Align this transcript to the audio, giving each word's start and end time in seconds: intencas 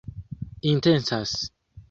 intencas 0.63 1.35